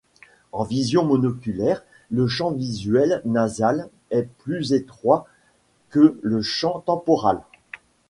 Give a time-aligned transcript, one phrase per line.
[0.51, 5.27] En vision monoculaire, le champ visuel nasal est plus étroit
[5.91, 7.39] que le champ temporal.